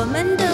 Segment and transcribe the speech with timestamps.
[0.00, 0.49] 我们的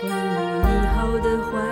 [0.00, 1.67] 关于你好的坏